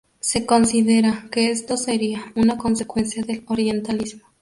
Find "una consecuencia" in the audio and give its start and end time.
2.35-3.21